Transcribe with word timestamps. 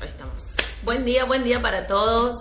ahí 0.00 0.08
estamos. 0.08 0.54
Buen 0.82 1.04
día, 1.04 1.24
buen 1.24 1.44
día 1.44 1.60
para 1.60 1.86
todos. 1.86 2.36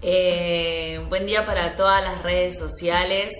Eh, 0.00 1.00
buen 1.08 1.26
día 1.26 1.44
para 1.44 1.76
todas 1.76 2.02
las 2.02 2.22
redes 2.22 2.58
sociales. 2.58 3.32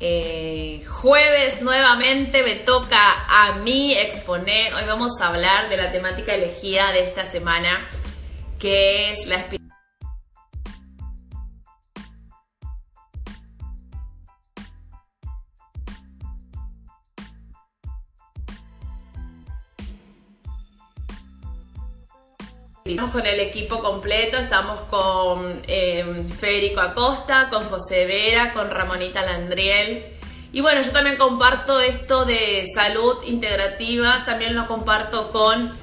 Eh, 0.00 0.84
jueves 0.88 1.60
nuevamente 1.60 2.42
me 2.44 2.54
toca 2.54 2.98
a 3.28 3.54
mí 3.56 3.94
exponer. 3.94 4.72
Hoy 4.74 4.84
vamos 4.86 5.12
a 5.20 5.28
hablar 5.28 5.68
de 5.68 5.76
la 5.76 5.90
temática 5.90 6.34
elegida 6.34 6.92
de 6.92 7.08
esta 7.08 7.26
semana, 7.26 7.88
que 8.60 9.12
es 9.12 9.26
la 9.26 9.36
espiritualidad 9.36 9.57
Estamos 22.92 23.12
con 23.12 23.26
el 23.26 23.38
equipo 23.40 23.80
completo, 23.80 24.38
estamos 24.38 24.80
con 24.88 25.60
eh, 25.66 26.24
Federico 26.40 26.80
Acosta, 26.80 27.50
con 27.50 27.64
José 27.64 28.06
Vera, 28.06 28.54
con 28.54 28.70
Ramonita 28.70 29.20
Landriel. 29.22 30.06
Y 30.52 30.62
bueno, 30.62 30.80
yo 30.80 30.90
también 30.90 31.18
comparto 31.18 31.80
esto 31.80 32.24
de 32.24 32.64
salud 32.74 33.18
integrativa, 33.26 34.24
también 34.24 34.54
lo 34.54 34.66
comparto 34.66 35.30
con 35.30 35.76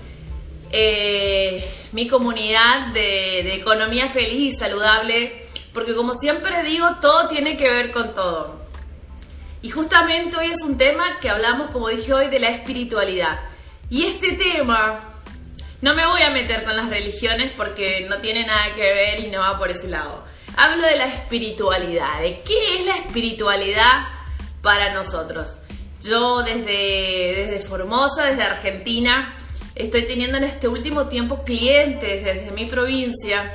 eh, 0.72 1.72
mi 1.92 2.08
comunidad 2.08 2.88
de, 2.88 3.44
de 3.44 3.54
economía 3.54 4.10
feliz 4.10 4.56
y 4.56 4.56
saludable, 4.56 5.46
porque 5.74 5.94
como 5.94 6.16
siempre 6.16 6.64
digo, 6.64 6.88
todo 7.00 7.28
tiene 7.28 7.56
que 7.56 7.70
ver 7.70 7.92
con 7.92 8.16
todo. 8.16 8.66
Y 9.62 9.70
justamente 9.70 10.38
hoy 10.38 10.48
es 10.48 10.62
un 10.64 10.76
tema 10.76 11.20
que 11.22 11.30
hablamos, 11.30 11.70
como 11.70 11.88
dije 11.90 12.12
hoy, 12.12 12.30
de 12.30 12.40
la 12.40 12.50
espiritualidad. 12.50 13.42
Y 13.92 14.08
este 14.08 14.32
tema 14.32 15.15
no 15.82 15.94
me 15.94 16.06
voy 16.06 16.22
a 16.22 16.30
meter 16.30 16.64
con 16.64 16.76
las 16.76 16.90
religiones 16.90 17.52
porque 17.56 18.06
no 18.10 18.20
tiene 18.20 18.46
nada 18.46 18.74
que 18.76 18.82
ver 18.82 19.20
y 19.20 19.28
no 19.30 19.40
va 19.40 19.58
por 19.58 19.70
ese 19.70 19.88
lado. 19.88 20.24
Hablo 20.58 20.88
de 20.88 20.96
la 20.96 21.06
espiritualidad, 21.06 22.22
de 22.22 22.42
qué 22.42 22.80
es 22.80 22.86
la 22.86 22.96
espiritualidad 22.96 24.08
para 24.62 24.94
nosotros. 24.94 25.58
Yo 26.02 26.44
desde, 26.44 27.36
desde 27.36 27.60
Formosa, 27.60 28.26
desde 28.26 28.44
Argentina, 28.44 29.38
estoy 29.76 30.08
teniendo 30.08 30.38
en 30.38 30.46
este 30.46 30.68
último 30.68 31.08
tiempo 31.08 31.44
clientes 31.44 32.24
desde 32.24 32.52
mi 32.52 32.66
provincia 32.66 33.52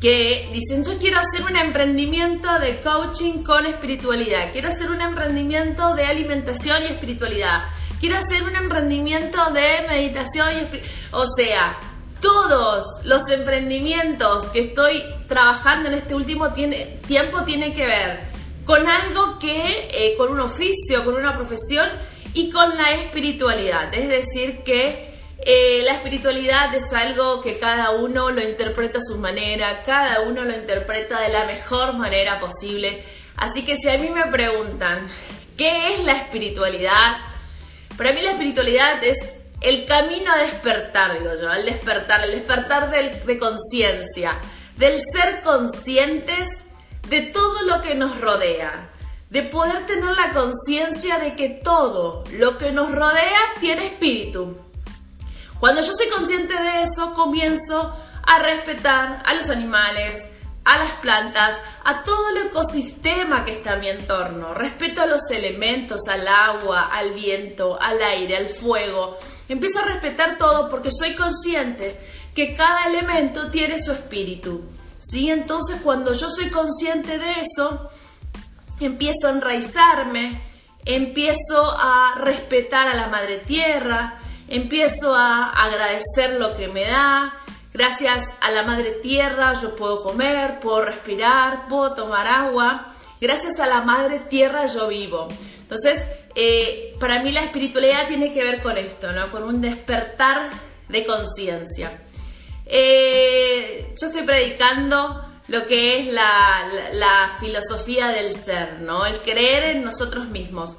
que 0.00 0.48
dicen 0.52 0.82
yo 0.82 0.98
quiero 0.98 1.18
hacer 1.18 1.44
un 1.46 1.56
emprendimiento 1.56 2.58
de 2.58 2.80
coaching 2.80 3.42
con 3.42 3.66
espiritualidad, 3.66 4.50
quiero 4.52 4.68
hacer 4.68 4.90
un 4.90 5.02
emprendimiento 5.02 5.94
de 5.94 6.06
alimentación 6.06 6.82
y 6.82 6.86
espiritualidad 6.86 7.64
quiero 8.00 8.16
hacer 8.16 8.42
un 8.42 8.56
emprendimiento 8.56 9.38
de 9.52 9.86
meditación 9.88 10.48
y 10.52 10.80
o 11.12 11.26
sea, 11.36 11.78
todos 12.20 12.84
los 13.04 13.28
emprendimientos 13.30 14.46
que 14.48 14.60
estoy 14.60 15.02
trabajando 15.28 15.88
en 15.88 15.94
este 15.94 16.14
último 16.14 16.52
tiempo 16.52 17.44
tienen 17.44 17.74
que 17.74 17.86
ver 17.86 18.30
con 18.64 18.86
algo 18.86 19.38
que, 19.38 19.88
eh, 19.92 20.14
con 20.16 20.30
un 20.30 20.40
oficio, 20.40 21.04
con 21.04 21.16
una 21.16 21.36
profesión 21.36 21.88
y 22.34 22.50
con 22.50 22.76
la 22.76 22.92
espiritualidad. 22.92 23.92
Es 23.92 24.08
decir, 24.08 24.62
que 24.64 25.10
eh, 25.38 25.82
la 25.84 25.94
espiritualidad 25.94 26.74
es 26.74 26.84
algo 26.92 27.40
que 27.40 27.58
cada 27.58 27.90
uno 27.90 28.30
lo 28.30 28.42
interpreta 28.42 28.98
a 28.98 29.02
su 29.02 29.18
manera, 29.18 29.82
cada 29.84 30.20
uno 30.20 30.44
lo 30.44 30.54
interpreta 30.54 31.20
de 31.20 31.30
la 31.30 31.46
mejor 31.46 31.94
manera 31.94 32.38
posible. 32.38 33.02
Así 33.36 33.64
que 33.64 33.76
si 33.78 33.88
a 33.88 33.96
mí 33.96 34.10
me 34.10 34.26
preguntan, 34.26 35.08
¿qué 35.56 35.94
es 35.94 36.04
la 36.04 36.12
espiritualidad? 36.12 37.29
Para 38.00 38.14
mí 38.14 38.22
la 38.22 38.30
espiritualidad 38.30 39.04
es 39.04 39.34
el 39.60 39.84
camino 39.84 40.32
a 40.32 40.38
despertar, 40.38 41.18
digo 41.18 41.32
yo, 41.38 41.50
al 41.50 41.66
despertar, 41.66 42.24
el 42.24 42.30
despertar 42.30 42.90
de 42.90 43.38
conciencia, 43.38 44.38
del 44.78 45.02
ser 45.02 45.42
conscientes 45.42 46.48
de 47.10 47.20
todo 47.20 47.60
lo 47.64 47.82
que 47.82 47.94
nos 47.94 48.18
rodea, 48.18 48.88
de 49.28 49.42
poder 49.42 49.84
tener 49.84 50.16
la 50.16 50.32
conciencia 50.32 51.18
de 51.18 51.36
que 51.36 51.50
todo 51.50 52.24
lo 52.38 52.56
que 52.56 52.72
nos 52.72 52.90
rodea 52.90 53.38
tiene 53.60 53.88
espíritu. 53.88 54.56
Cuando 55.58 55.82
yo 55.82 55.92
soy 55.92 56.08
consciente 56.08 56.54
de 56.54 56.84
eso, 56.84 57.12
comienzo 57.12 57.94
a 58.22 58.38
respetar 58.38 59.22
a 59.26 59.34
los 59.34 59.50
animales, 59.50 60.24
a 60.64 60.78
las 60.78 60.92
plantas, 60.94 61.56
a 61.84 62.02
todo 62.04 62.30
el 62.30 62.46
ecosistema 62.48 63.44
que 63.44 63.52
está 63.52 63.72
a 63.72 63.76
mi 63.76 63.88
entorno. 63.88 64.54
Respeto 64.54 65.02
a 65.02 65.06
los 65.06 65.30
elementos, 65.30 66.02
al 66.08 66.26
agua, 66.28 66.90
al 66.92 67.12
viento, 67.12 67.80
al 67.80 68.00
aire, 68.02 68.36
al 68.36 68.48
fuego. 68.48 69.18
Empiezo 69.48 69.80
a 69.80 69.86
respetar 69.86 70.36
todo 70.38 70.68
porque 70.68 70.90
soy 70.92 71.14
consciente 71.14 71.98
que 72.34 72.54
cada 72.54 72.84
elemento 72.86 73.50
tiene 73.50 73.80
su 73.80 73.92
espíritu. 73.92 74.62
¿sí? 75.00 75.30
Entonces 75.30 75.80
cuando 75.82 76.12
yo 76.12 76.28
soy 76.28 76.50
consciente 76.50 77.18
de 77.18 77.40
eso, 77.40 77.90
empiezo 78.80 79.28
a 79.28 79.30
enraizarme, 79.30 80.42
empiezo 80.84 81.76
a 81.78 82.14
respetar 82.18 82.88
a 82.88 82.94
la 82.94 83.08
madre 83.08 83.38
tierra, 83.38 84.20
empiezo 84.48 85.14
a 85.14 85.50
agradecer 85.50 86.38
lo 86.38 86.56
que 86.56 86.68
me 86.68 86.84
da, 86.84 87.39
Gracias 87.72 88.24
a 88.40 88.50
la 88.50 88.64
madre 88.64 88.90
tierra 89.02 89.52
yo 89.60 89.76
puedo 89.76 90.02
comer, 90.02 90.58
puedo 90.60 90.82
respirar, 90.82 91.68
puedo 91.68 91.94
tomar 91.94 92.26
agua. 92.26 92.94
Gracias 93.20 93.58
a 93.60 93.66
la 93.66 93.82
madre 93.82 94.20
tierra 94.20 94.66
yo 94.66 94.88
vivo. 94.88 95.28
Entonces, 95.60 96.02
eh, 96.34 96.96
para 96.98 97.22
mí 97.22 97.30
la 97.32 97.44
espiritualidad 97.44 98.08
tiene 98.08 98.32
que 98.32 98.42
ver 98.42 98.60
con 98.62 98.76
esto, 98.76 99.12
¿no? 99.12 99.28
Con 99.30 99.44
un 99.44 99.60
despertar 99.60 100.50
de 100.88 101.04
conciencia. 101.04 102.02
Eh, 102.66 103.94
yo 104.00 104.06
estoy 104.06 104.22
predicando 104.22 105.24
lo 105.48 105.66
que 105.66 105.98
es 105.98 106.12
la, 106.12 107.36
filosofía 107.40 108.08
del 108.08 108.34
ser, 108.34 108.80
¿no? 108.80 109.06
El 109.06 109.18
creer 109.20 109.76
en 109.76 109.84
nosotros 109.84 110.28
mismos. 110.28 110.76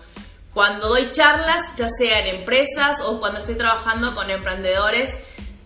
Cuando 0.54 0.90
doy 0.90 1.12
charlas, 1.12 1.60
ya 1.78 1.88
sea 1.90 2.20
en 2.20 2.38
empresas 2.38 2.98
o 3.06 3.20
cuando 3.20 3.40
estoy 3.40 3.56
trabajando 3.56 4.14
con 4.16 4.30
emprendedores, 4.30 5.14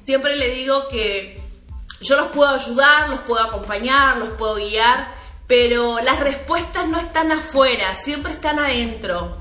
siempre 0.06 0.36
le 0.36 0.50
digo 0.50 0.88
que 0.88 1.42
yo 2.00 2.16
los 2.16 2.28
puedo 2.28 2.52
ayudar, 2.52 3.10
los 3.10 3.22
puedo 3.22 3.44
acompañar, 3.44 4.18
los 4.18 4.30
puedo 4.30 4.56
guiar, 4.56 5.08
pero 5.48 6.00
las 6.00 6.20
respuestas 6.20 6.88
no 6.88 7.00
están 7.00 7.32
afuera, 7.32 7.98
siempre 8.04 8.34
están 8.34 8.60
adentro. 8.60 9.38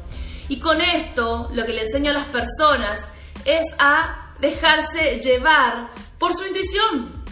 Y 0.49 0.61
con 0.61 0.81
esto 0.81 1.51
lo 1.53 1.65
que 1.65 1.73
le 1.73 1.83
enseño 1.83 2.11
a 2.11 2.15
las 2.15 2.27
personas 2.27 3.01
es 3.45 3.65
a 3.79 4.33
dejarse 4.41 5.21
llevar 5.21 5.91
por 6.19 6.35
su 6.35 6.47
intuición. 6.47 7.25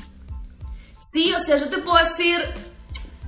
Sí, 1.13 1.33
o 1.33 1.41
sea, 1.41 1.57
yo 1.57 1.69
te 1.69 1.79
puedo 1.79 1.99
decir 1.99 2.39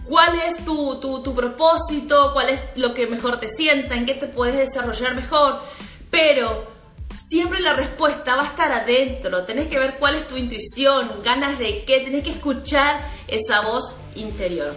cuál 0.04 0.38
es 0.40 0.64
tu, 0.64 1.00
tu, 1.00 1.22
tu 1.22 1.34
propósito, 1.34 2.32
cuál 2.34 2.50
es 2.50 2.60
lo 2.76 2.92
que 2.92 3.06
mejor 3.06 3.40
te 3.40 3.48
sienta, 3.48 3.94
en 3.94 4.06
qué 4.06 4.14
te 4.14 4.26
puedes 4.26 4.56
desarrollar 4.56 5.14
mejor, 5.14 5.62
pero 6.10 6.73
siempre 7.14 7.60
la 7.60 7.74
respuesta 7.74 8.36
va 8.36 8.42
a 8.42 8.46
estar 8.46 8.72
adentro. 8.72 9.44
Tenés 9.44 9.68
que 9.68 9.78
ver 9.78 9.96
cuál 9.98 10.16
es 10.16 10.28
tu 10.28 10.36
intuición, 10.36 11.22
ganas 11.22 11.58
de 11.58 11.84
qué, 11.84 12.00
tenés 12.00 12.24
que 12.24 12.30
escuchar 12.30 13.10
esa 13.26 13.60
voz 13.60 13.94
interior. 14.14 14.74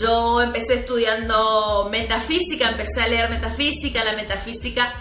Yo 0.00 0.42
empecé 0.42 0.74
estudiando 0.74 1.88
metafísica, 1.90 2.70
empecé 2.70 3.00
a 3.00 3.08
leer 3.08 3.30
metafísica, 3.30 4.04
la 4.04 4.14
metafísica 4.14 4.92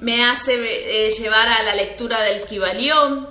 me 0.00 0.24
hace 0.24 0.54
eh, 0.54 1.10
llevar 1.10 1.46
a 1.46 1.62
la 1.62 1.74
lectura 1.74 2.20
del 2.22 2.42
Kibalión 2.44 3.28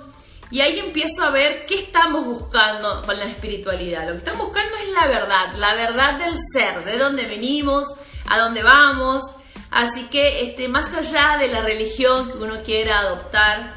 y 0.50 0.60
ahí 0.60 0.78
empiezo 0.78 1.24
a 1.24 1.30
ver 1.30 1.66
qué 1.66 1.76
estamos 1.76 2.24
buscando 2.24 3.02
con 3.02 3.18
la 3.18 3.24
espiritualidad. 3.24 4.06
Lo 4.06 4.12
que 4.12 4.18
estamos 4.18 4.46
buscando 4.46 4.76
es 4.76 4.88
la 4.88 5.06
verdad, 5.06 5.54
la 5.56 5.74
verdad 5.74 6.18
del 6.18 6.34
ser, 6.52 6.84
de 6.84 6.98
dónde 6.98 7.26
venimos, 7.26 7.86
a 8.28 8.38
dónde 8.38 8.62
vamos, 8.62 9.22
Así 9.70 10.04
que 10.08 10.42
este, 10.48 10.68
más 10.68 10.92
allá 10.94 11.36
de 11.38 11.48
la 11.48 11.60
religión 11.60 12.32
que 12.32 12.38
uno 12.38 12.62
quiera 12.64 13.00
adoptar, 13.00 13.74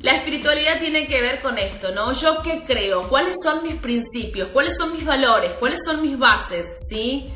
la 0.00 0.12
espiritualidad 0.12 0.78
tiene 0.80 1.06
que 1.06 1.20
ver 1.22 1.40
con 1.40 1.58
esto, 1.58 1.90
¿no? 1.92 2.12
Yo 2.12 2.42
qué 2.42 2.62
creo, 2.66 3.08
cuáles 3.08 3.36
son 3.42 3.62
mis 3.62 3.76
principios, 3.76 4.50
cuáles 4.52 4.76
son 4.76 4.92
mis 4.92 5.04
valores, 5.04 5.52
cuáles 5.58 5.80
son 5.84 6.02
mis 6.02 6.18
bases, 6.18 6.66
¿sí? 6.88 7.30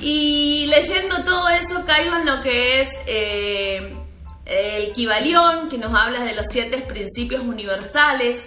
Y 0.00 0.66
leyendo 0.66 1.24
todo 1.24 1.48
eso 1.48 1.84
caigo 1.86 2.16
en 2.16 2.26
lo 2.26 2.42
que 2.42 2.80
es 2.80 2.88
eh, 3.06 3.96
el 4.44 4.92
Kibalión, 4.92 5.68
que 5.68 5.78
nos 5.78 5.94
habla 5.94 6.24
de 6.24 6.34
los 6.34 6.46
siete 6.50 6.78
principios 6.78 7.42
universales, 7.42 8.42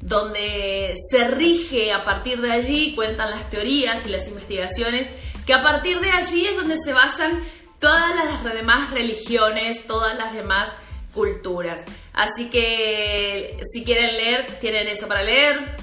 donde 0.00 0.94
se 1.10 1.28
rige 1.28 1.92
a 1.92 2.04
partir 2.04 2.40
de 2.40 2.50
allí, 2.50 2.94
cuentan 2.94 3.30
las 3.30 3.50
teorías 3.50 4.06
y 4.06 4.08
las 4.08 4.26
investigaciones, 4.26 5.08
que 5.46 5.52
a 5.52 5.62
partir 5.62 6.00
de 6.00 6.10
allí 6.12 6.46
es 6.46 6.56
donde 6.56 6.78
se 6.78 6.92
basan 6.92 7.42
todas 7.80 8.14
las 8.14 8.54
demás 8.54 8.90
religiones, 8.90 9.86
todas 9.86 10.16
las 10.16 10.32
demás 10.32 10.68
culturas. 11.12 11.80
Así 12.12 12.50
que 12.50 13.58
si 13.72 13.84
quieren 13.84 14.16
leer, 14.16 14.46
tienen 14.60 14.86
eso 14.86 15.08
para 15.08 15.22
leer. 15.22 15.76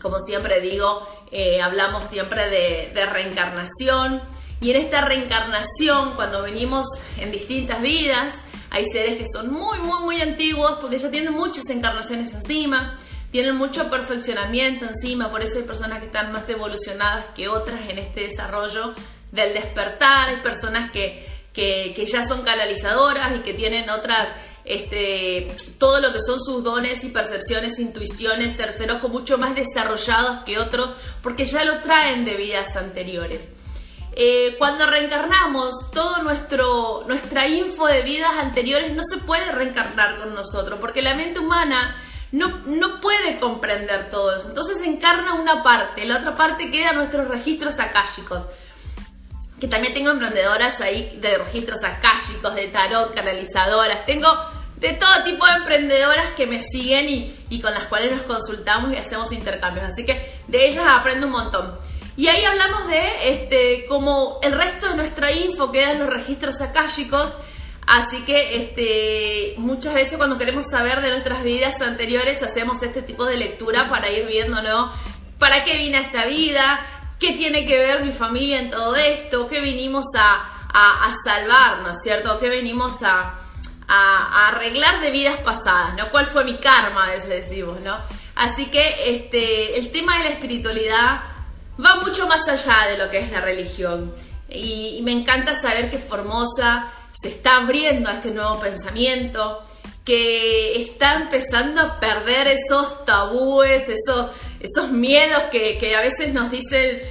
Como 0.00 0.18
siempre 0.18 0.60
digo, 0.60 1.06
eh, 1.30 1.60
hablamos 1.60 2.06
siempre 2.06 2.48
de, 2.48 2.92
de 2.94 3.06
reencarnación. 3.06 4.22
Y 4.60 4.70
en 4.70 4.76
esta 4.76 5.02
reencarnación, 5.02 6.14
cuando 6.14 6.42
venimos 6.42 6.86
en 7.18 7.32
distintas 7.32 7.82
vidas, 7.82 8.32
hay 8.70 8.86
seres 8.86 9.18
que 9.18 9.26
son 9.26 9.52
muy, 9.52 9.80
muy, 9.80 10.00
muy 10.00 10.20
antiguos 10.22 10.78
porque 10.80 10.98
ya 10.98 11.10
tienen 11.10 11.34
muchas 11.34 11.68
encarnaciones 11.68 12.32
encima, 12.32 12.98
tienen 13.30 13.56
mucho 13.56 13.90
perfeccionamiento 13.90 14.86
encima, 14.86 15.30
por 15.30 15.42
eso 15.42 15.58
hay 15.58 15.64
personas 15.64 15.98
que 15.98 16.06
están 16.06 16.32
más 16.32 16.48
evolucionadas 16.48 17.26
que 17.34 17.48
otras 17.48 17.80
en 17.90 17.98
este 17.98 18.22
desarrollo 18.22 18.94
del 19.30 19.52
despertar, 19.52 20.30
hay 20.30 20.36
personas 20.36 20.90
que, 20.90 21.31
que, 21.52 22.06
ya 22.06 22.22
son 22.22 22.42
canalizadoras 22.42 23.36
y 23.36 23.40
que 23.40 23.54
tienen 23.54 23.90
otras 23.90 24.28
este, 24.64 25.48
todo 25.78 26.00
lo 26.00 26.12
que 26.12 26.20
son 26.20 26.40
sus 26.40 26.62
dones 26.62 27.02
y 27.02 27.08
percepciones, 27.08 27.80
intuiciones, 27.80 28.56
tercer 28.56 28.92
ojo 28.92 29.08
mucho 29.08 29.36
más 29.36 29.54
desarrollados 29.54 30.44
que 30.44 30.58
otros, 30.58 30.90
porque 31.20 31.44
ya 31.44 31.64
lo 31.64 31.80
traen 31.80 32.24
de 32.24 32.36
vidas 32.36 32.76
anteriores. 32.76 33.48
Eh, 34.14 34.56
cuando 34.58 34.86
reencarnamos, 34.86 35.90
todo 35.90 36.22
nuestro, 36.22 37.04
nuestra 37.08 37.48
info 37.48 37.86
de 37.86 38.02
vidas 38.02 38.32
anteriores 38.38 38.94
no 38.94 39.02
se 39.02 39.16
puede 39.18 39.50
reencarnar 39.50 40.18
con 40.18 40.34
nosotros, 40.34 40.78
porque 40.80 41.02
la 41.02 41.14
mente 41.14 41.40
humana 41.40 41.96
no, 42.30 42.62
no 42.66 43.00
puede 43.00 43.38
comprender 43.38 44.10
todo 44.10 44.36
eso. 44.36 44.48
Entonces 44.48 44.78
encarna 44.84 45.34
una 45.34 45.62
parte, 45.62 46.04
la 46.04 46.18
otra 46.18 46.34
parte 46.34 46.70
queda 46.70 46.92
nuestros 46.92 47.28
registros 47.28 47.78
akáshicos. 47.78 48.46
Que 49.62 49.68
también 49.68 49.94
tengo 49.94 50.10
emprendedoras 50.10 50.80
ahí 50.80 51.16
de 51.20 51.38
registros 51.38 51.84
akáshicos, 51.84 52.52
de 52.56 52.66
tarot, 52.66 53.14
canalizadoras. 53.14 54.04
Tengo 54.04 54.26
de 54.74 54.94
todo 54.94 55.22
tipo 55.22 55.46
de 55.46 55.52
emprendedoras 55.52 56.32
que 56.36 56.48
me 56.48 56.58
siguen 56.58 57.08
y, 57.08 57.32
y 57.48 57.60
con 57.60 57.72
las 57.72 57.84
cuales 57.84 58.12
nos 58.12 58.22
consultamos 58.22 58.92
y 58.92 58.96
hacemos 58.96 59.30
intercambios. 59.30 59.86
Así 59.86 60.04
que 60.04 60.34
de 60.48 60.66
ellas 60.66 60.84
aprendo 60.88 61.28
un 61.28 61.32
montón. 61.34 61.78
Y 62.16 62.26
ahí 62.26 62.44
hablamos 62.44 62.88
de 62.88 63.30
este, 63.30 63.86
como 63.86 64.40
el 64.42 64.50
resto 64.50 64.88
de 64.88 64.96
nuestra 64.96 65.30
info 65.30 65.70
queda 65.70 65.92
en 65.92 66.00
los 66.00 66.10
registros 66.10 66.60
akáshicos. 66.60 67.32
Así 67.86 68.24
que 68.24 68.56
este, 68.56 69.54
muchas 69.58 69.94
veces 69.94 70.16
cuando 70.16 70.38
queremos 70.38 70.66
saber 70.72 71.02
de 71.02 71.10
nuestras 71.10 71.44
vidas 71.44 71.80
anteriores 71.80 72.42
hacemos 72.42 72.82
este 72.82 73.02
tipo 73.02 73.26
de 73.26 73.36
lectura 73.36 73.88
para 73.88 74.10
ir 74.10 74.26
viéndolo. 74.26 74.90
¿Para 75.38 75.62
qué 75.62 75.78
vine 75.78 75.98
a 75.98 76.00
esta 76.00 76.26
vida? 76.26 76.80
¿Qué 77.22 77.34
tiene 77.34 77.64
que 77.64 77.78
ver 77.78 78.02
mi 78.02 78.10
familia 78.10 78.58
en 78.58 78.68
todo 78.68 78.96
esto? 78.96 79.46
¿Qué 79.46 79.60
vinimos 79.60 80.06
a, 80.16 80.66
a, 80.74 81.04
a 81.04 81.14
salvar, 81.24 81.78
¿no 81.82 81.90
es 81.90 81.98
cierto? 82.02 82.40
¿Qué 82.40 82.50
venimos 82.50 83.00
a, 83.00 83.38
a, 83.86 84.48
arreglar 84.48 85.00
de 85.00 85.12
vidas 85.12 85.36
pasadas, 85.38 85.94
¿no? 85.96 86.10
¿Cuál 86.10 86.32
fue 86.32 86.42
mi 86.42 86.56
karma, 86.56 87.04
a 87.04 87.10
veces 87.10 87.28
decimos, 87.28 87.80
¿no? 87.80 87.96
Así 88.34 88.66
que 88.72 89.14
este, 89.14 89.78
el 89.78 89.92
tema 89.92 90.18
de 90.18 90.24
la 90.24 90.30
espiritualidad 90.30 91.20
va 91.78 92.00
mucho 92.02 92.26
más 92.26 92.48
allá 92.48 92.88
de 92.90 92.98
lo 92.98 93.08
que 93.08 93.20
es 93.20 93.30
la 93.30 93.40
religión. 93.40 94.12
Y, 94.48 95.00
me 95.04 95.12
encanta 95.12 95.60
saber 95.60 95.92
que 95.92 95.98
Formosa 95.98 96.90
se 97.12 97.28
está 97.28 97.58
abriendo 97.58 98.10
a 98.10 98.14
este 98.14 98.32
nuevo 98.32 98.58
pensamiento, 98.58 99.62
que 100.04 100.82
está 100.82 101.14
empezando 101.14 101.80
a 101.80 102.00
perder 102.00 102.48
esos 102.48 103.04
tabúes, 103.04 103.84
esos, 103.88 104.30
esos 104.62 104.90
miedos 104.90 105.42
que, 105.50 105.78
que 105.78 105.94
a 105.94 106.00
veces 106.00 106.32
nos 106.32 106.50
dicen, 106.50 107.02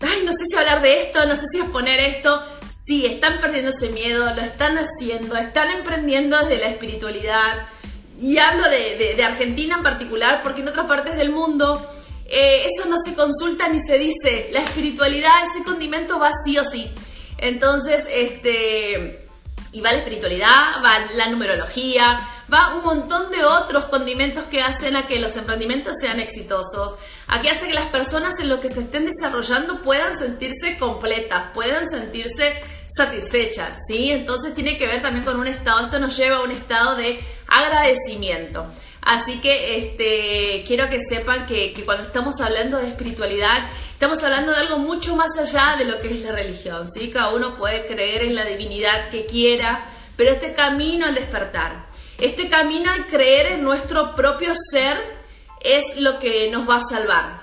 ay, 0.00 0.22
no 0.24 0.32
sé 0.32 0.44
si 0.48 0.56
hablar 0.56 0.82
de 0.82 1.02
esto, 1.02 1.24
no 1.26 1.36
sé 1.36 1.42
si 1.52 1.60
exponer 1.60 2.00
esto 2.00 2.42
sí, 2.86 3.06
están 3.06 3.40
perdiendo 3.40 3.70
ese 3.70 3.88
miedo, 3.90 4.32
lo 4.34 4.42
están 4.42 4.76
haciendo, 4.78 5.36
están 5.36 5.70
emprendiendo 5.70 6.38
desde 6.38 6.58
la 6.58 6.68
espiritualidad. 6.68 7.68
Y 8.20 8.38
hablo 8.38 8.64
de, 8.68 9.22
Argentina 9.24 9.76
en 9.76 9.82
particular, 9.82 10.40
porque 10.42 10.62
en 10.62 10.68
otras 10.68 10.86
partes 10.86 11.16
del 11.16 11.30
mundo 11.30 11.84
eh, 12.26 12.66
eso 12.66 12.88
no 12.88 12.96
se 12.98 13.14
consulta 13.14 13.68
ni 13.68 13.78
se 13.80 13.98
dice. 13.98 14.48
La 14.52 14.60
espiritualidad, 14.60 15.32
ese 15.52 15.64
condimento 15.64 16.18
va 16.18 16.30
sí 16.44 16.58
o 16.58 16.64
sí. 16.64 16.90
Entonces, 17.38 18.04
este 18.08 19.22
y 19.72 19.80
va 19.82 19.92
la 19.92 19.98
espiritualidad, 19.98 20.82
va 20.82 21.06
la 21.14 21.28
numerología, 21.28 22.18
va 22.52 22.74
un 22.74 22.84
montón 22.84 23.30
de 23.30 23.44
otros 23.44 23.84
condimentos 23.86 24.44
que 24.44 24.62
hacen 24.62 24.96
a 24.96 25.06
que 25.06 25.18
los 25.18 25.36
emprendimientos 25.36 25.94
sean 26.00 26.20
exitosos, 26.20 26.96
a 27.26 27.40
que 27.40 27.50
hace 27.50 27.66
que 27.66 27.74
las 27.74 27.86
personas 27.86 28.34
en 28.40 28.48
lo 28.48 28.60
que 28.60 28.68
se 28.68 28.80
estén 28.80 29.04
desarrollando 29.04 29.82
puedan 29.82 30.18
sentirse 30.18 30.78
completas, 30.78 31.50
puedan 31.54 31.88
sentirse 31.90 32.60
satisfechas, 32.88 33.76
¿sí? 33.88 34.10
Entonces 34.10 34.54
tiene 34.54 34.78
que 34.78 34.86
ver 34.86 35.02
también 35.02 35.24
con 35.24 35.40
un 35.40 35.48
estado, 35.48 35.84
esto 35.84 35.98
nos 35.98 36.16
lleva 36.16 36.36
a 36.36 36.42
un 36.42 36.52
estado 36.52 36.94
de 36.96 37.20
agradecimiento. 37.48 38.66
Así 39.02 39.38
que 39.40 39.76
este, 39.76 40.64
quiero 40.66 40.88
que 40.88 41.00
sepan 41.00 41.46
que, 41.46 41.72
que, 41.72 41.84
cuando 41.84 42.02
estamos 42.02 42.40
hablando 42.40 42.78
de 42.78 42.88
espiritualidad, 42.88 43.68
estamos 43.92 44.20
hablando 44.24 44.50
de 44.50 44.58
algo 44.58 44.78
mucho 44.78 45.14
más 45.14 45.30
allá 45.38 45.76
de 45.78 45.84
lo 45.84 46.00
que 46.00 46.12
es 46.12 46.22
la 46.22 46.32
religión. 46.32 46.90
¿sí? 46.90 47.10
Cada 47.10 47.32
uno 47.32 47.56
puede 47.56 47.86
creer 47.86 48.24
en 48.24 48.34
la 48.34 48.44
divinidad 48.44 49.10
que 49.10 49.24
quiera, 49.24 49.84
pero 50.16 50.32
este 50.32 50.54
camino 50.54 51.06
al 51.06 51.14
despertar, 51.14 51.85
este 52.18 52.48
camino 52.48 52.90
al 52.90 53.06
creer 53.06 53.52
en 53.52 53.64
nuestro 53.64 54.14
propio 54.14 54.52
ser 54.70 54.96
es 55.60 56.00
lo 56.00 56.18
que 56.18 56.50
nos 56.50 56.68
va 56.68 56.76
a 56.76 56.84
salvar. 56.88 57.40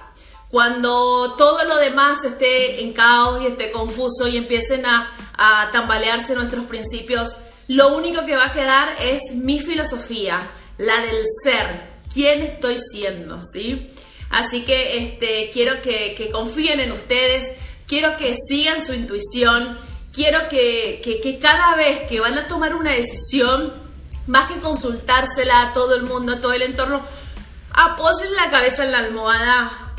Cuando 0.49 1.35
todo 1.35 1.63
lo 1.63 1.77
demás 1.77 2.23
esté 2.23 2.81
en 2.81 2.93
caos 2.93 3.41
y 3.41 3.47
esté 3.47 3.71
confuso 3.71 4.27
y 4.27 4.37
empiecen 4.37 4.85
a, 4.85 5.11
a 5.35 5.71
tambalearse 5.71 6.35
nuestros 6.35 6.65
principios, 6.65 7.37
lo 7.67 7.95
único 7.95 8.25
que 8.25 8.35
va 8.35 8.47
a 8.47 8.53
quedar 8.53 8.95
es 8.99 9.33
mi 9.33 9.59
filosofía 9.59 10.41
la 10.77 11.01
del 11.01 11.23
ser, 11.43 11.69
quién 12.13 12.41
estoy 12.41 12.77
siendo, 12.91 13.41
¿sí? 13.41 13.91
Así 14.29 14.63
que 14.63 14.97
este, 14.97 15.49
quiero 15.51 15.81
que, 15.81 16.29
confíen 16.31 16.79
en 16.79 16.91
ustedes, 16.91 17.55
quiero 17.87 18.17
que 18.17 18.35
sigan 18.35 18.83
su 18.83 18.93
intuición, 18.93 19.77
quiero 20.11 20.49
que, 20.49 21.01
que, 21.03 21.39
cada 21.39 21.75
vez 21.75 22.09
que 22.09 22.19
van 22.19 22.37
a 22.37 22.47
tomar 22.47 22.73
una 22.73 22.91
decisión, 22.91 23.73
más 24.27 24.49
que 24.49 24.59
consultársela 24.59 25.61
a 25.61 25.73
todo 25.73 25.95
el 25.95 26.03
mundo, 26.03 26.33
a 26.33 26.41
todo 26.41 26.53
el 26.53 26.61
entorno, 26.61 27.01
apoyen 27.73 28.35
la 28.35 28.49
cabeza 28.49 28.83
en 28.83 28.91
la 28.91 28.99
almohada 28.99 29.93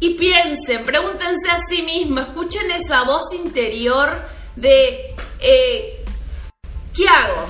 y 0.00 0.14
piensen, 0.14 0.84
pregúntense 0.84 1.50
a 1.50 1.58
sí 1.68 1.82
mismos, 1.82 2.22
escuchen 2.22 2.70
esa 2.70 3.02
voz 3.02 3.32
interior 3.34 4.26
de 4.56 5.14
eh, 5.40 6.04
¿qué 6.94 7.08
hago? 7.08 7.46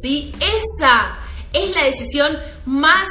¿Sí? 0.00 0.32
Esa 0.40 1.18
es 1.52 1.74
la 1.74 1.84
decisión 1.84 2.38
más 2.64 3.08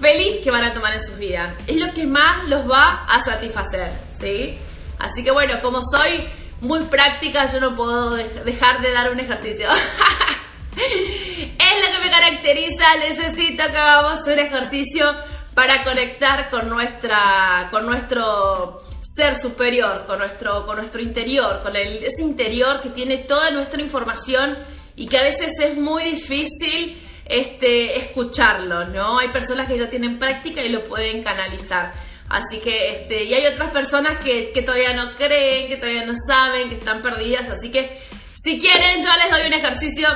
feliz 0.00 0.40
que 0.42 0.50
van 0.50 0.64
a 0.64 0.74
tomar 0.74 0.94
en 0.94 1.06
sus 1.06 1.16
vidas. 1.18 1.54
Es 1.66 1.76
lo 1.76 1.92
que 1.92 2.06
más 2.06 2.48
los 2.48 2.68
va 2.70 3.04
a 3.06 3.22
satisfacer, 3.24 3.92
¿sí? 4.20 4.58
Así 4.98 5.22
que 5.22 5.30
bueno, 5.30 5.60
como 5.62 5.80
soy 5.82 6.26
muy 6.60 6.80
práctica, 6.84 7.46
yo 7.46 7.60
no 7.60 7.74
puedo 7.74 8.10
dejar 8.14 8.80
de 8.80 8.92
dar 8.92 9.10
un 9.10 9.20
ejercicio. 9.20 9.68
es 10.76 11.88
lo 11.88 11.96
que 11.96 12.04
me 12.04 12.10
caracteriza, 12.40 12.84
necesito 13.08 13.64
que 13.66 13.76
hagamos 13.76 14.26
un 14.26 14.38
ejercicio 14.38 15.14
para 15.54 15.84
conectar 15.84 16.48
con 16.48 16.68
nuestra 16.68 17.68
con 17.70 17.86
nuestro 17.86 18.82
ser 19.02 19.34
superior, 19.34 20.04
con 20.06 20.18
nuestro 20.18 20.66
con 20.66 20.76
nuestro 20.76 21.00
interior, 21.00 21.60
con 21.62 21.76
el, 21.76 22.04
ese 22.04 22.22
interior 22.22 22.80
que 22.80 22.90
tiene 22.90 23.18
toda 23.18 23.50
nuestra 23.50 23.80
información 23.80 24.56
y 24.96 25.06
que 25.06 25.18
a 25.18 25.22
veces 25.22 25.52
es 25.60 25.76
muy 25.76 26.04
difícil 26.04 27.02
este, 27.26 27.98
escucharlo, 27.98 28.86
¿no? 28.86 29.18
Hay 29.18 29.28
personas 29.28 29.68
que 29.68 29.76
lo 29.76 29.88
tienen 29.88 30.18
práctica 30.18 30.62
y 30.62 30.68
lo 30.68 30.88
pueden 30.88 31.22
canalizar. 31.22 31.92
Así 32.28 32.58
que, 32.58 32.88
este, 32.88 33.24
y 33.24 33.34
hay 33.34 33.46
otras 33.46 33.70
personas 33.70 34.18
que, 34.18 34.50
que 34.52 34.62
todavía 34.62 34.94
no 34.94 35.16
creen, 35.16 35.68
que 35.68 35.76
todavía 35.76 36.04
no 36.04 36.14
saben, 36.26 36.68
que 36.68 36.76
están 36.76 37.02
perdidas. 37.02 37.48
Así 37.50 37.70
que, 37.70 38.00
si 38.36 38.58
quieren, 38.58 39.02
yo 39.02 39.10
les 39.16 39.30
doy 39.30 39.46
un 39.46 39.52
ejercicio 39.52 40.08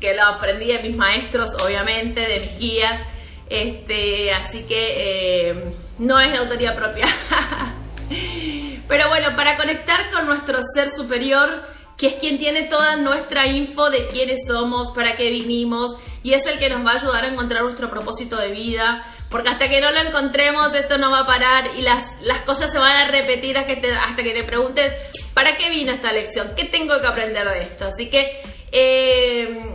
que 0.00 0.14
lo 0.14 0.22
aprendí 0.24 0.66
de 0.66 0.80
mis 0.80 0.96
maestros, 0.96 1.50
obviamente, 1.62 2.20
de 2.20 2.40
mis 2.40 2.58
guías. 2.58 3.00
Este, 3.48 4.32
así 4.32 4.62
que 4.62 4.94
eh, 5.50 5.74
no 5.98 6.20
es 6.20 6.38
autoría 6.38 6.74
propia. 6.74 7.06
Pero 8.88 9.08
bueno, 9.08 9.34
para 9.36 9.56
conectar 9.56 10.10
con 10.10 10.26
nuestro 10.26 10.58
ser 10.74 10.90
superior, 10.90 11.62
que 11.96 12.08
es 12.08 12.14
quien 12.14 12.38
tiene 12.38 12.62
toda 12.62 12.96
nuestra 12.96 13.46
info 13.46 13.90
de 13.90 14.06
quiénes 14.08 14.46
somos, 14.46 14.90
para 14.90 15.16
qué 15.16 15.30
vinimos, 15.30 15.96
y 16.22 16.34
es 16.34 16.46
el 16.46 16.58
que 16.58 16.68
nos 16.68 16.84
va 16.84 16.92
a 16.92 16.94
ayudar 16.96 17.24
a 17.24 17.28
encontrar 17.28 17.62
nuestro 17.62 17.90
propósito 17.90 18.36
de 18.36 18.50
vida, 18.50 19.06
porque 19.32 19.48
hasta 19.48 19.68
que 19.68 19.80
no 19.80 19.90
lo 19.90 20.00
encontremos 20.00 20.74
esto 20.74 20.98
no 20.98 21.10
va 21.10 21.20
a 21.20 21.26
parar 21.26 21.64
y 21.78 21.80
las, 21.80 22.04
las 22.20 22.40
cosas 22.42 22.70
se 22.70 22.78
van 22.78 22.92
a 22.92 23.08
repetir 23.08 23.56
hasta 23.56 23.74
que, 23.74 23.80
te, 23.80 23.90
hasta 23.92 24.22
que 24.22 24.32
te 24.32 24.44
preguntes, 24.44 24.92
¿para 25.32 25.56
qué 25.56 25.70
vino 25.70 25.90
esta 25.90 26.12
lección? 26.12 26.52
¿Qué 26.54 26.66
tengo 26.66 27.00
que 27.00 27.06
aprender 27.06 27.48
de 27.48 27.62
esto? 27.62 27.86
Así 27.86 28.10
que 28.10 28.42
eh, 28.72 29.72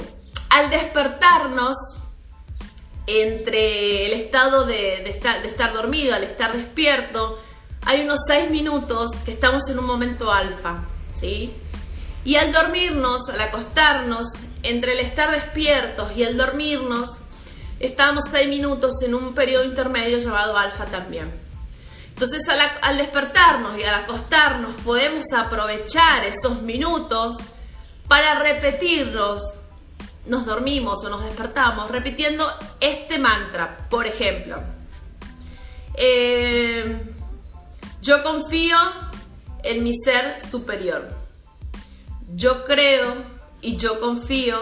al 0.50 0.70
despertarnos 0.70 1.76
entre 3.06 4.08
el 4.08 4.14
estado 4.14 4.66
de, 4.66 5.10
estar, 5.10 5.42
de 5.42 5.48
estar 5.48 5.74
dormido, 5.74 6.14
al 6.14 6.24
estar 6.24 6.54
despierto, 6.54 7.40
hay 7.86 8.02
unos 8.02 8.20
seis 8.28 8.50
minutos 8.50 9.12
que 9.24 9.32
estamos 9.32 9.70
en 9.70 9.80
un 9.80 9.86
momento 9.86 10.32
alfa, 10.32 10.84
¿sí? 11.18 11.54
Y 12.26 12.36
al 12.36 12.52
dormirnos, 12.52 13.30
al 13.30 13.40
acostarnos, 13.40 14.28
entre 14.64 14.94
el 14.94 15.00
estar 15.00 15.32
despiertos 15.32 16.12
y 16.18 16.24
el 16.24 16.36
dormirnos, 16.36 17.12
estamos 17.80 18.26
seis 18.30 18.50
minutos 18.50 19.02
en 19.04 19.16
un 19.16 19.34
periodo 19.34 19.64
intermedio 19.64 20.18
llamado 20.18 20.58
alfa 20.58 20.86
también. 20.86 21.32
Entonces 22.10 22.42
al, 22.82 22.98
despertarnos 22.98 23.80
y 23.80 23.84
al 23.84 24.04
acostarnos 24.04 24.74
podemos 24.84 25.24
aprovechar 25.38 26.26
esos 26.26 26.62
minutos 26.64 27.38
para 28.08 28.40
repetirlos 28.40 29.42
nos 30.26 30.46
dormimos 30.46 31.04
o 31.04 31.10
nos 31.10 31.24
despertamos 31.24 31.90
repitiendo 31.90 32.50
este 32.80 33.18
mantra. 33.18 33.88
Por 33.90 34.06
ejemplo, 34.08 34.62
eh, 35.94 37.02
yo 38.02 38.24
confío 38.24 38.78
en 39.64 39.84
mi 39.84 39.94
ser 39.94 40.42
superior. 40.42 41.08
Yo 42.36 42.66
creo 42.66 43.14
y 43.62 43.78
yo 43.78 44.00
confío 44.00 44.60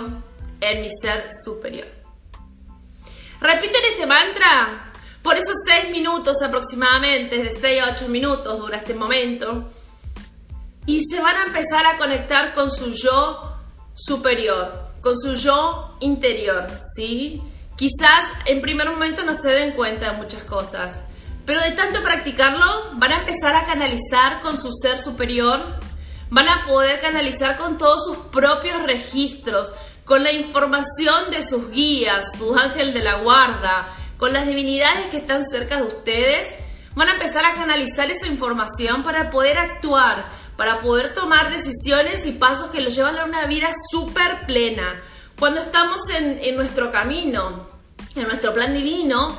en 0.61 0.81
mi 0.81 0.89
ser 1.01 1.29
superior. 1.43 1.87
Repiten 3.41 3.81
este 3.91 4.05
mantra 4.05 4.91
por 5.21 5.35
esos 5.35 5.55
6 5.65 5.89
minutos 5.91 6.41
aproximadamente, 6.41 7.41
de 7.41 7.51
6 7.51 7.81
a 7.81 7.91
8 7.91 8.07
minutos 8.07 8.59
dura 8.59 8.77
este 8.77 8.93
momento. 8.93 9.71
Y 10.85 11.05
se 11.05 11.19
van 11.19 11.35
a 11.35 11.45
empezar 11.45 11.85
a 11.85 11.97
conectar 11.97 12.53
con 12.53 12.71
su 12.71 12.91
yo 12.91 13.57
superior, 13.95 14.91
con 15.01 15.17
su 15.17 15.35
yo 15.35 15.97
interior, 15.99 16.67
¿sí? 16.95 17.41
Quizás 17.75 18.29
en 18.45 18.61
primer 18.61 18.89
momento 18.89 19.23
no 19.23 19.33
se 19.33 19.49
den 19.49 19.71
cuenta 19.73 20.11
de 20.11 20.17
muchas 20.17 20.43
cosas, 20.43 20.99
pero 21.45 21.61
de 21.61 21.71
tanto 21.71 22.01
practicarlo 22.01 22.91
van 22.93 23.11
a 23.11 23.19
empezar 23.19 23.55
a 23.55 23.65
canalizar 23.65 24.41
con 24.41 24.61
su 24.61 24.71
ser 24.71 24.97
superior, 24.97 25.61
van 26.29 26.49
a 26.49 26.65
poder 26.65 27.01
canalizar 27.01 27.57
con 27.57 27.77
todos 27.77 28.05
sus 28.05 28.17
propios 28.27 28.81
registros, 28.83 29.73
con 30.05 30.23
la 30.23 30.31
información 30.31 31.31
de 31.31 31.43
sus 31.43 31.71
guías, 31.71 32.25
sus 32.37 32.55
ángeles 32.57 32.93
de 32.93 33.03
la 33.03 33.15
guarda, 33.15 33.87
con 34.17 34.33
las 34.33 34.47
divinidades 34.47 35.07
que 35.11 35.17
están 35.17 35.45
cerca 35.45 35.77
de 35.77 35.83
ustedes, 35.83 36.53
van 36.95 37.09
a 37.09 37.13
empezar 37.13 37.45
a 37.45 37.53
canalizar 37.53 38.09
esa 38.09 38.27
información 38.27 39.03
para 39.03 39.29
poder 39.29 39.57
actuar, 39.57 40.23
para 40.57 40.81
poder 40.81 41.13
tomar 41.13 41.51
decisiones 41.51 42.25
y 42.25 42.31
pasos 42.31 42.71
que 42.71 42.81
los 42.81 42.95
llevan 42.95 43.17
a 43.17 43.25
una 43.25 43.45
vida 43.45 43.71
súper 43.91 44.45
plena. 44.45 45.01
Cuando 45.37 45.59
estamos 45.61 46.01
en, 46.09 46.39
en 46.41 46.55
nuestro 46.55 46.91
camino, 46.91 47.67
en 48.15 48.23
nuestro 48.23 48.53
plan 48.53 48.73
divino, 48.73 49.37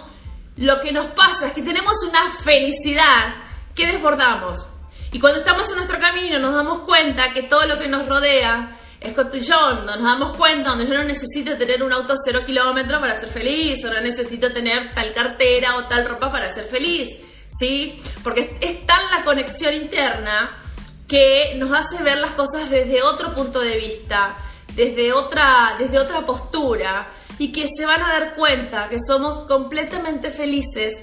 lo 0.56 0.80
que 0.80 0.92
nos 0.92 1.06
pasa 1.06 1.48
es 1.48 1.52
que 1.52 1.62
tenemos 1.62 1.96
una 2.08 2.42
felicidad 2.44 3.34
que 3.74 3.86
desbordamos. 3.86 4.66
Y 5.12 5.20
cuando 5.20 5.38
estamos 5.38 5.68
en 5.68 5.76
nuestro 5.76 5.98
camino 5.98 6.38
nos 6.38 6.54
damos 6.54 6.80
cuenta 6.80 7.32
que 7.32 7.42
todo 7.42 7.66
lo 7.66 7.78
que 7.78 7.88
nos 7.88 8.06
rodea 8.06 8.76
es 9.00 9.14
cotillón, 9.14 9.86
nos 9.86 10.02
damos 10.02 10.36
cuenta 10.36 10.70
donde 10.70 10.86
yo 10.86 10.94
no 10.94 11.04
necesito 11.04 11.56
tener 11.56 11.82
un 11.82 11.92
auto 11.92 12.14
cero 12.22 12.42
kilómetros 12.44 12.98
para 13.00 13.20
ser 13.20 13.30
feliz, 13.30 13.84
o 13.84 13.92
no 13.92 14.00
necesito 14.00 14.52
tener 14.52 14.94
tal 14.94 15.12
cartera 15.12 15.76
o 15.76 15.84
tal 15.84 16.08
ropa 16.08 16.32
para 16.32 16.52
ser 16.52 16.68
feliz, 16.68 17.16
¿sí? 17.48 18.02
Porque 18.22 18.56
es 18.60 18.86
tal 18.86 19.00
la 19.14 19.24
conexión 19.24 19.74
interna 19.74 20.62
que 21.08 21.54
nos 21.56 21.72
hace 21.78 22.02
ver 22.02 22.18
las 22.18 22.32
cosas 22.32 22.68
desde 22.70 23.02
otro 23.02 23.34
punto 23.34 23.60
de 23.60 23.76
vista, 23.76 24.36
desde 24.74 25.12
otra, 25.12 25.76
desde 25.78 25.98
otra 25.98 26.26
postura, 26.26 27.08
y 27.38 27.52
que 27.52 27.66
se 27.68 27.84
van 27.86 28.02
a 28.02 28.08
dar 28.08 28.34
cuenta 28.34 28.88
que 28.88 28.98
somos 28.98 29.40
completamente 29.40 30.30
felices 30.30 30.94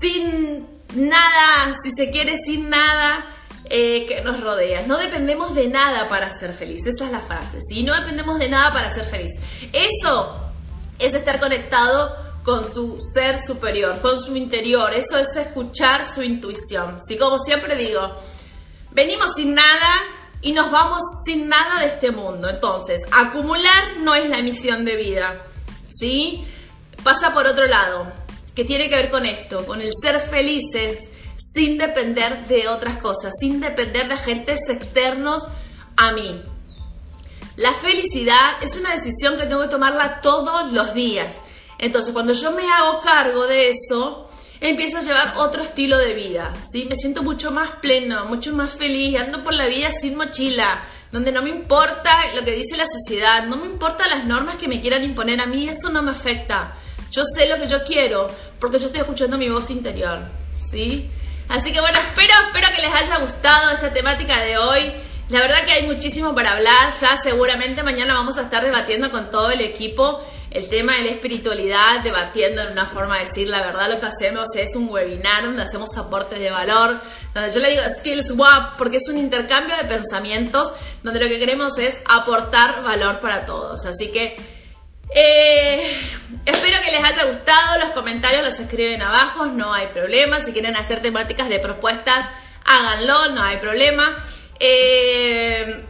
sin 0.00 0.66
nada, 0.94 1.76
si 1.82 1.90
se 1.90 2.10
quiere, 2.10 2.36
sin 2.44 2.70
nada 2.70 3.24
eh, 3.68 4.06
que 4.06 4.20
nos 4.22 4.40
rodea. 4.40 4.82
No 4.86 4.98
dependemos 4.98 5.54
de 5.54 5.68
nada 5.68 6.08
para 6.08 6.38
ser 6.38 6.52
feliz. 6.52 6.86
Esa 6.86 7.06
es 7.06 7.10
la 7.10 7.20
frase. 7.20 7.60
¿sí? 7.68 7.82
No 7.82 7.94
dependemos 7.94 8.38
de 8.38 8.48
nada 8.48 8.72
para 8.72 8.94
ser 8.94 9.04
feliz. 9.06 9.32
Eso 9.72 10.36
es 10.98 11.14
estar 11.14 11.40
conectado 11.40 12.14
con 12.44 12.70
su 12.70 13.00
ser 13.00 13.40
superior, 13.42 14.00
con 14.00 14.20
su 14.20 14.36
interior. 14.36 14.92
Eso 14.94 15.16
es 15.16 15.34
escuchar 15.34 16.06
su 16.06 16.22
intuición. 16.22 17.00
¿sí? 17.06 17.16
Como 17.16 17.38
siempre 17.38 17.74
digo, 17.74 18.14
venimos 18.94 19.32
sin 19.36 19.54
nada 19.54 19.96
y 20.40 20.52
nos 20.52 20.70
vamos 20.70 21.00
sin 21.24 21.48
nada 21.48 21.80
de 21.80 21.86
este 21.86 22.10
mundo. 22.10 22.48
Entonces, 22.48 23.02
acumular 23.10 23.98
no 23.98 24.14
es 24.14 24.28
la 24.28 24.40
misión 24.42 24.84
de 24.84 24.96
vida. 24.96 25.42
¿Sí? 25.92 26.44
Pasa 27.02 27.34
por 27.34 27.46
otro 27.46 27.66
lado, 27.66 28.12
que 28.54 28.64
tiene 28.64 28.88
que 28.88 28.96
ver 28.96 29.10
con 29.10 29.26
esto, 29.26 29.66
con 29.66 29.80
el 29.80 29.90
ser 30.02 30.20
felices 30.30 30.98
sin 31.36 31.78
depender 31.78 32.46
de 32.46 32.68
otras 32.68 32.98
cosas, 32.98 33.32
sin 33.38 33.60
depender 33.60 34.08
de 34.08 34.14
agentes 34.14 34.60
externos 34.68 35.46
a 35.96 36.12
mí. 36.12 36.42
La 37.56 37.74
felicidad 37.80 38.62
es 38.62 38.74
una 38.74 38.92
decisión 38.92 39.36
que 39.36 39.46
tengo 39.46 39.62
que 39.62 39.68
tomarla 39.68 40.20
todos 40.20 40.72
los 40.72 40.94
días. 40.94 41.36
Entonces, 41.78 42.12
cuando 42.12 42.32
yo 42.32 42.52
me 42.52 42.70
hago 42.70 43.00
cargo 43.00 43.46
de 43.46 43.70
eso, 43.70 44.28
empiezo 44.70 44.98
a 44.98 45.02
llevar 45.02 45.34
otro 45.36 45.62
estilo 45.62 45.98
de 45.98 46.14
vida, 46.14 46.52
¿sí? 46.70 46.86
Me 46.88 46.96
siento 46.96 47.22
mucho 47.22 47.50
más 47.50 47.70
pleno, 47.82 48.24
mucho 48.26 48.54
más 48.54 48.72
feliz, 48.72 49.18
ando 49.18 49.44
por 49.44 49.54
la 49.54 49.66
vida 49.66 49.90
sin 49.92 50.16
mochila, 50.16 50.82
donde 51.12 51.32
no 51.32 51.42
me 51.42 51.50
importa 51.50 52.34
lo 52.34 52.44
que 52.44 52.52
dice 52.52 52.76
la 52.76 52.86
sociedad, 52.86 53.46
no 53.46 53.56
me 53.56 53.66
importa 53.66 54.08
las 54.08 54.24
normas 54.24 54.56
que 54.56 54.68
me 54.68 54.80
quieran 54.80 55.04
imponer 55.04 55.40
a 55.40 55.46
mí, 55.46 55.68
eso 55.68 55.90
no 55.90 56.02
me 56.02 56.12
afecta. 56.12 56.76
Yo 57.10 57.24
sé 57.24 57.48
lo 57.48 57.56
que 57.56 57.68
yo 57.68 57.84
quiero, 57.84 58.26
porque 58.58 58.78
yo 58.78 58.86
estoy 58.86 59.02
escuchando 59.02 59.38
mi 59.38 59.48
voz 59.48 59.70
interior, 59.70 60.20
¿sí? 60.54 61.10
Así 61.48 61.72
que 61.72 61.80
bueno, 61.80 61.98
espero, 61.98 62.32
espero 62.46 62.68
que 62.74 62.82
les 62.82 62.94
haya 62.94 63.18
gustado 63.18 63.72
esta 63.72 63.92
temática 63.92 64.40
de 64.40 64.58
hoy. 64.58 64.92
La 65.28 65.40
verdad 65.40 65.64
que 65.64 65.72
hay 65.72 65.86
muchísimo 65.86 66.34
para 66.34 66.52
hablar, 66.52 66.92
ya 67.00 67.18
seguramente 67.22 67.82
mañana 67.82 68.14
vamos 68.14 68.36
a 68.38 68.42
estar 68.42 68.64
debatiendo 68.64 69.10
con 69.10 69.30
todo 69.30 69.50
el 69.50 69.60
equipo 69.60 70.24
el 70.54 70.68
tema 70.68 70.94
de 70.94 71.02
la 71.02 71.10
espiritualidad, 71.10 72.04
debatiendo 72.04 72.62
en 72.62 72.72
una 72.72 72.86
forma 72.86 73.18
de 73.18 73.26
decir 73.26 73.48
la 73.48 73.60
verdad, 73.60 73.90
lo 73.90 73.98
que 73.98 74.06
hacemos 74.06 74.46
es 74.54 74.76
un 74.76 74.88
webinar 74.88 75.42
donde 75.42 75.62
hacemos 75.62 75.90
aportes 75.96 76.38
de 76.38 76.50
valor, 76.50 77.00
donde 77.34 77.50
yo 77.50 77.58
le 77.58 77.70
digo 77.70 77.82
Skills 77.98 78.28
Swap, 78.28 78.76
porque 78.78 78.98
es 78.98 79.08
un 79.08 79.18
intercambio 79.18 79.76
de 79.76 79.84
pensamientos, 79.84 80.72
donde 81.02 81.18
lo 81.18 81.28
que 81.28 81.40
queremos 81.40 81.76
es 81.78 81.96
aportar 82.08 82.84
valor 82.84 83.18
para 83.18 83.44
todos. 83.44 83.84
Así 83.84 84.12
que 84.12 84.36
eh, 85.12 86.00
espero 86.46 86.76
que 86.84 86.92
les 86.92 87.02
haya 87.02 87.24
gustado, 87.24 87.80
los 87.80 87.90
comentarios 87.90 88.48
los 88.48 88.60
escriben 88.60 89.02
abajo, 89.02 89.46
no 89.46 89.74
hay 89.74 89.88
problema, 89.88 90.44
si 90.44 90.52
quieren 90.52 90.76
hacer 90.76 91.02
temáticas 91.02 91.48
de 91.48 91.58
propuestas, 91.58 92.26
háganlo, 92.64 93.30
no 93.30 93.42
hay 93.42 93.56
problema. 93.56 94.24
Eh, 94.60 95.84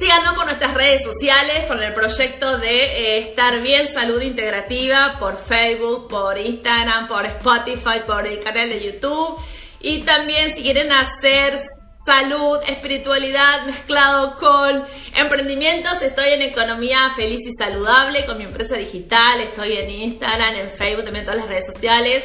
Síganos 0.00 0.34
por 0.34 0.46
nuestras 0.46 0.72
redes 0.72 1.02
sociales 1.02 1.66
con 1.68 1.82
el 1.82 1.92
proyecto 1.92 2.56
de 2.56 2.84
eh, 2.84 3.18
Estar 3.18 3.60
Bien 3.60 3.86
Salud 3.86 4.22
Integrativa 4.22 5.16
por 5.18 5.36
Facebook, 5.36 6.08
por 6.08 6.38
Instagram, 6.38 7.06
por 7.06 7.26
Spotify, 7.26 8.00
por 8.06 8.26
el 8.26 8.40
canal 8.40 8.70
de 8.70 8.82
YouTube. 8.82 9.38
Y 9.78 9.98
también 10.04 10.54
si 10.54 10.62
quieren 10.62 10.90
hacer 10.90 11.60
salud, 12.06 12.60
espiritualidad 12.66 13.66
mezclado 13.66 14.38
con 14.38 14.86
emprendimientos, 15.14 16.00
estoy 16.00 16.30
en 16.30 16.40
Economía 16.40 17.12
Feliz 17.14 17.42
y 17.46 17.52
Saludable 17.52 18.24
con 18.24 18.38
mi 18.38 18.44
empresa 18.44 18.76
digital, 18.76 19.42
estoy 19.42 19.74
en 19.74 19.90
Instagram, 19.90 20.54
en 20.54 20.70
Facebook, 20.78 21.04
también 21.04 21.26
en 21.26 21.30
todas 21.30 21.40
las 21.40 21.48
redes 21.50 21.66
sociales. 21.66 22.24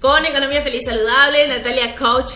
Con 0.00 0.24
Economía 0.24 0.62
Feliz 0.62 0.80
y 0.80 0.86
Saludable, 0.86 1.46
Natalia 1.46 1.94
Coach, 1.94 2.32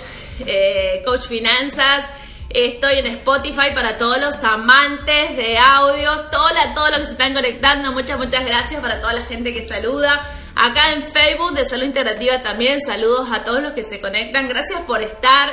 eh, 0.47 1.01
Coach 1.03 1.29
Finanzas. 1.29 2.26
Estoy 2.51 2.99
en 2.99 3.07
Spotify 3.07 3.75
para 3.75 3.97
todos 3.97 4.19
los 4.19 4.37
amantes 4.45 5.37
de 5.37 5.59
audio, 5.59 6.11
todos 6.31 6.53
los 6.91 7.01
que 7.01 7.07
se 7.07 7.13
están 7.13 7.35
conectando. 7.35 7.93
Muchas, 7.93 8.19
muchas 8.19 8.45
gracias 8.45 8.81
para 8.81 9.01
toda 9.01 9.13
la 9.15 9.25
gente 9.25 9.53
que 9.53 9.63
saluda. 9.63 10.25
Acá 10.55 10.93
en 10.93 11.13
Facebook 11.13 11.55
de 11.55 11.69
Salud 11.69 11.85
Integrativa 11.85 12.43
también 12.43 12.81
saludos 12.81 13.29
a 13.33 13.43
todos 13.45 13.63
los 13.63 13.73
que 13.73 13.83
se 13.83 14.01
conectan. 14.01 14.49
Gracias 14.49 14.81
por 14.83 15.03
estar. 15.03 15.51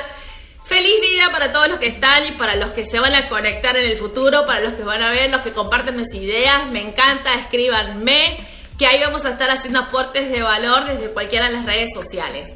Feliz 0.66 1.00
vida 1.00 1.30
para 1.30 1.52
todos 1.52 1.68
los 1.68 1.78
que 1.78 1.88
están 1.88 2.26
y 2.26 2.32
para 2.32 2.54
los 2.56 2.70
que 2.70 2.86
se 2.86 2.98
van 2.98 3.14
a 3.14 3.28
conectar 3.28 3.76
en 3.76 3.84
el 3.84 3.98
futuro, 3.98 4.46
para 4.46 4.60
los 4.60 4.72
que 4.74 4.82
van 4.82 5.02
a 5.02 5.10
ver, 5.10 5.30
los 5.30 5.42
que 5.42 5.52
comparten 5.52 5.96
mis 5.96 6.14
ideas. 6.14 6.68
Me 6.68 6.80
encanta, 6.80 7.34
escríbanme, 7.34 8.38
que 8.78 8.86
ahí 8.86 9.00
vamos 9.00 9.26
a 9.26 9.30
estar 9.30 9.50
haciendo 9.50 9.80
aportes 9.80 10.30
de 10.30 10.40
valor 10.40 10.86
desde 10.86 11.12
cualquiera 11.12 11.48
de 11.48 11.54
las 11.54 11.66
redes 11.66 11.90
sociales. 11.92 12.50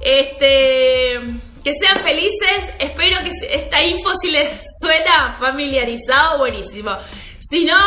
Este 0.00 1.20
que 1.64 1.72
sean 1.80 2.04
felices. 2.04 2.74
Espero 2.78 3.18
que 3.24 3.30
esta 3.54 3.82
info, 3.82 4.12
si 4.20 4.30
les 4.30 4.60
suena 4.80 5.36
familiarizado, 5.40 6.38
buenísimo. 6.38 6.92
Si 7.40 7.64
no, 7.64 7.78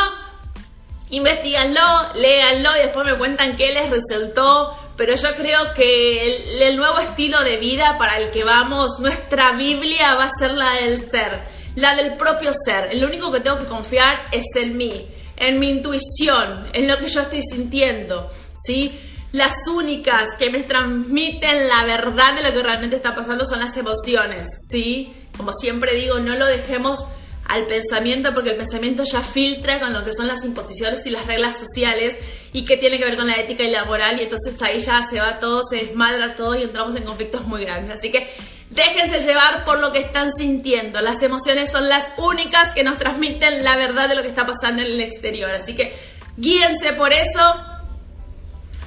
investiganlo, 1.12 1.82
léanlo 2.16 2.76
y 2.76 2.80
después 2.80 3.06
me 3.06 3.18
cuentan 3.18 3.56
qué 3.56 3.72
les 3.72 3.90
resultó. 3.90 4.76
Pero 4.98 5.16
yo 5.16 5.36
creo 5.36 5.76
que 5.76 6.66
el, 6.68 6.76
nuevo 6.76 6.98
estilo 6.98 7.44
de 7.44 7.58
vida 7.58 8.00
para 8.00 8.18
el 8.18 8.32
que 8.32 8.44
vamos, 8.44 9.00
nuestra 9.00 9.52
Biblia 9.52 10.16
va 10.16 10.24
a 10.24 10.32
ser 10.40 10.52
la 10.52 10.72
del 10.74 11.00
ser, 11.00 11.44
la 11.76 11.96
del 11.96 12.18
propio 12.18 12.52
ser. 12.66 12.90
El 12.92 13.06
único 13.06 13.32
que 13.32 13.40
tengo 13.40 13.60
que 13.60 13.66
confiar 13.66 14.28
es 14.32 14.46
en 14.56 14.76
mí, 14.76 15.08
en 15.36 15.60
mi 15.60 15.70
intuición, 15.70 16.68
en 16.74 16.88
lo 16.88 16.98
que 16.98 17.06
yo 17.08 17.22
estoy 17.22 17.44
sintiendo. 17.44 18.28
¿sí? 18.66 19.00
Las 19.32 19.54
únicas 19.68 20.28
que 20.40 20.50
me 20.50 20.64
transmiten 20.64 21.68
la 21.68 21.84
verdad 21.84 22.36
de 22.36 22.44
lo 22.44 22.54
que 22.54 22.64
realmente 22.64 22.96
está 22.96 23.16
pasando 23.16 23.46
son 23.46 23.60
las 23.60 23.76
emociones, 23.76 24.48
¿sí? 24.72 25.14
Como 25.36 25.52
siempre 25.54 25.96
digo, 25.96 26.20
no 26.20 26.36
lo 26.36 26.46
dejemos 26.46 27.06
al 27.46 27.66
pensamiento 27.66 28.34
porque 28.34 28.52
el 28.52 28.58
pensamiento 28.58 29.04
ya 29.04 29.22
filtra 29.22 29.80
con 29.80 29.94
lo 29.94 30.04
que 30.04 30.14
son 30.14 30.28
las 30.28 30.44
imposiciones 30.44 31.06
y 31.06 31.10
las 31.10 31.26
reglas 31.28 31.58
sociales 31.58 32.18
y 32.54 32.66
que 32.66 32.78
tiene 32.78 32.98
que 32.98 33.06
ver 33.06 33.16
con 33.16 33.28
la 33.28 33.36
ética 33.36 33.64
y 33.64 33.72
la 33.72 33.86
moral 33.86 34.20
y 34.20 34.24
entonces 34.24 34.62
ahí 34.62 34.80
ya 34.80 35.04
se 35.04 35.20
va 35.20 35.40
todo, 35.40 35.62
se 35.70 35.78
desmadra 35.78 36.36
todo 36.36 36.56
y 36.56 36.64
entramos 36.64 36.96
en 36.96 37.04
conflictos 37.04 37.46
muy 37.48 37.64
grandes. 37.64 38.00
Así 38.00 38.12
que 38.12 38.30
déjense 38.70 39.20
llevar 39.20 39.66
por 39.66 39.80
lo 39.80 39.92
que 39.92 40.00
están 40.00 40.32
sintiendo. 40.34 41.00
Las 41.02 41.22
emociones 41.22 41.70
son 41.72 41.88
las 41.88 42.06
únicas 42.18 42.74
que 42.74 42.84
nos 42.84 42.98
transmiten 42.98 43.64
la 43.64 43.76
verdad 43.78 44.10
de 44.10 44.16
lo 44.16 44.22
que 44.22 44.30
está 44.30 44.46
pasando 44.46 44.82
en 44.82 44.88
el 44.88 45.02
exterior. 45.02 45.52
Así 45.52 45.76
que 45.76 45.94
Guíense 46.38 46.94
por 46.94 47.12
eso. 47.14 47.67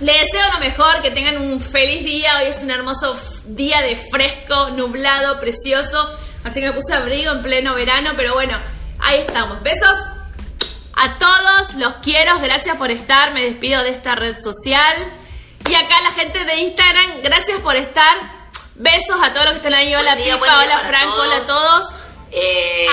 Les 0.01 0.19
deseo 0.19 0.53
lo 0.55 0.61
mejor, 0.61 1.03
que 1.03 1.11
tengan 1.11 1.37
un 1.43 1.61
feliz 1.61 2.03
día. 2.03 2.39
Hoy 2.39 2.49
es 2.49 2.61
un 2.63 2.71
hermoso 2.71 3.21
día 3.45 3.83
de 3.83 4.09
fresco, 4.11 4.71
nublado, 4.71 5.39
precioso. 5.41 6.19
Así 6.43 6.61
que 6.61 6.69
me 6.69 6.73
puse 6.73 6.95
abrigo 6.95 7.33
en 7.33 7.43
pleno 7.43 7.75
verano, 7.75 8.13
pero 8.17 8.33
bueno, 8.33 8.59
ahí 8.99 9.19
estamos. 9.19 9.63
Besos 9.63 9.95
a 10.97 11.19
todos, 11.19 11.75
los 11.75 11.97
quiero, 11.97 12.39
gracias 12.39 12.79
por 12.79 12.91
estar. 12.91 13.35
Me 13.35 13.43
despido 13.43 13.83
de 13.83 13.91
esta 13.91 14.15
red 14.15 14.41
social. 14.41 14.97
Y 15.69 15.75
acá 15.75 16.01
la 16.03 16.13
gente 16.13 16.47
de 16.47 16.57
Instagram, 16.61 17.21
gracias 17.23 17.61
por 17.61 17.77
estar. 17.77 18.17
Besos 18.77 19.21
a 19.23 19.35
todos 19.35 19.45
los 19.45 19.53
que 19.53 19.59
están 19.59 19.75
ahí. 19.75 19.95
Hola 19.95 20.17
día, 20.17 20.41
Pipa, 20.41 20.61
hola 20.61 20.79
Franco, 20.79 21.15
todos. 21.15 21.27
hola 21.27 21.37
a 21.37 21.47
todos. 21.47 21.95
Eh, 22.31 22.87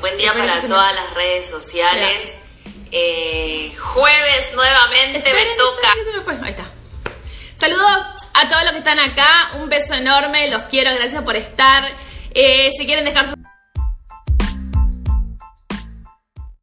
buen 0.00 0.16
día 0.16 0.32
para 0.32 0.60
todas 0.60 0.94
las 0.94 1.14
redes 1.14 1.50
sociales. 1.50 2.41
Eh, 2.94 3.74
jueves 3.78 4.50
nuevamente 4.54 5.18
Esperen, 5.18 5.48
me 5.48 5.56
toca. 5.56 5.88
esperen 5.88 6.04
que 6.04 6.10
se 6.12 6.18
me 6.18 6.24
fue. 6.24 6.34
Ahí 6.46 6.50
está. 6.50 6.64
Saludos 7.56 7.90
a 8.34 8.48
todos 8.48 8.62
los 8.64 8.72
que 8.72 8.78
están 8.78 8.98
acá. 8.98 9.50
Un 9.54 9.68
beso 9.68 9.94
enorme. 9.94 10.48
Los 10.50 10.62
quiero. 10.64 10.94
Gracias 10.94 11.22
por 11.24 11.36
estar. 11.36 11.90
Eh, 12.34 12.70
si 12.76 12.86
quieren 12.86 13.04
dejar 13.04 13.30
su 13.30 13.41